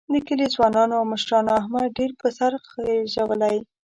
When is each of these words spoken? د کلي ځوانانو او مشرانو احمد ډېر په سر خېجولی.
د 0.13 0.15
کلي 0.27 0.47
ځوانانو 0.53 0.93
او 0.99 1.05
مشرانو 1.13 1.57
احمد 1.59 1.87
ډېر 1.97 2.11
په 2.19 2.27
سر 2.37 2.51
خېجولی. 2.69 3.57